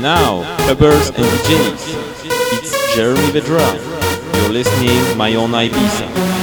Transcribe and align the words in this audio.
And 0.00 0.04
now, 0.06 0.56
clubbers 0.60 1.08
and 1.08 1.26
DJs, 1.44 2.24
it's 2.56 2.96
Jeremy 2.96 3.20
Vedra. 3.38 4.40
You're 4.40 4.50
listening 4.50 5.18
My 5.18 5.34
Own 5.34 5.50
Ibiza. 5.50 6.39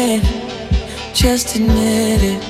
Open. 0.00 0.20
Just 1.14 1.56
admit 1.56 2.22
it. 2.22 2.42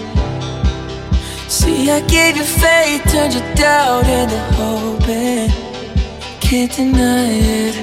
See, 1.49 1.91
I 1.91 2.01
gave 2.01 2.37
you 2.37 2.45
faith, 2.45 3.03
turned 3.11 3.35
your 3.35 3.55
doubt 3.55 4.07
into 4.07 4.39
hope. 4.57 5.01
Can't 6.41 6.73
deny 6.73 7.31
it. 7.31 7.77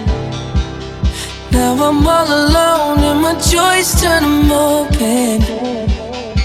Now 1.51 1.73
I'm 1.73 2.07
all 2.07 2.27
alone 2.27 2.99
and 2.99 3.21
my 3.21 3.33
joys 3.33 3.99
turn 4.01 4.23
them 4.23 4.51
open. 4.51 5.41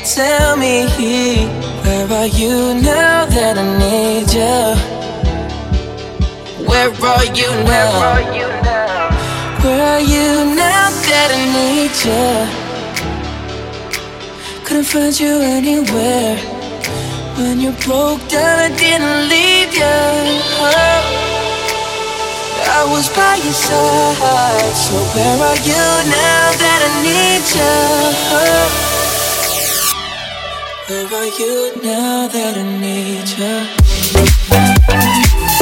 Tell 0.05 0.57
me, 0.57 0.87
where 1.83 2.09
are 2.19 2.27
you 2.27 2.75
now 2.81 3.27
that 3.27 3.59
I 3.59 3.65
need 3.83 4.33
you? 4.33 4.77
Where 6.67 6.91
are 6.91 7.25
you 7.25 7.51
now? 7.65 7.91
Where 9.63 9.83
are 9.95 10.01
you 10.01 10.55
now 10.55 10.91
that 10.91 11.31
I 11.31 11.41
need 11.55 11.95
you? 12.05 12.62
Couldn't 14.73 14.89
find 14.89 15.21
you 15.21 15.43
anywhere. 15.43 16.37
When 17.37 17.61
you 17.61 17.73
broke 17.85 18.27
down, 18.31 18.59
I 18.59 18.69
didn't 18.75 19.29
leave 19.29 19.75
you. 19.75 19.85
I 22.65 22.85
was 22.91 23.07
by 23.11 23.37
your 23.45 23.53
side. 23.53 24.75
So 24.85 24.97
where 25.13 25.39
are 25.49 25.61
you 25.69 25.85
now 26.09 26.53
that 26.63 26.81
I 26.89 26.91
need 27.05 27.45
you? 27.53 27.77
Where 30.89 31.09
are 31.21 31.31
you 31.39 31.55
now 31.83 32.29
that 32.29 32.57
I 32.57 32.65
need 32.81 33.29
you? 35.59 35.62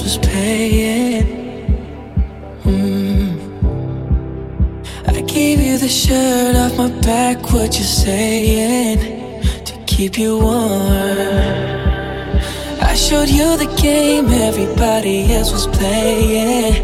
Else 0.00 0.18
was 0.18 0.26
paying. 0.26 1.26
Mm. 2.64 3.38
I 5.06 5.20
gave 5.22 5.60
you 5.60 5.78
the 5.78 5.88
shirt 5.88 6.56
off 6.56 6.76
my 6.76 6.88
back, 7.00 7.52
what 7.52 7.76
you 7.78 7.84
saying? 7.84 9.42
To 9.64 9.72
keep 9.86 10.18
you 10.18 10.38
warm. 10.38 11.60
I 12.80 12.94
showed 12.94 13.28
you 13.28 13.56
the 13.56 13.72
game 13.80 14.28
everybody 14.28 15.32
else 15.34 15.52
was 15.52 15.66
playing. 15.66 16.82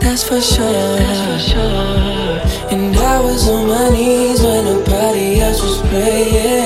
That's 0.00 0.22
for 0.22 0.40
sure. 0.40 0.98
And 2.70 2.96
I 2.96 3.20
was 3.20 3.48
on 3.48 3.68
my 3.68 3.90
knees 3.90 4.42
when 4.42 4.64
nobody 4.64 5.40
else 5.40 5.62
was 5.62 5.80
praying. 5.88 6.65